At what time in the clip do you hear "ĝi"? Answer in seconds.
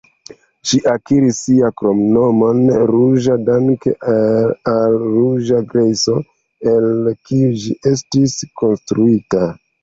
0.69-0.77, 7.67-7.77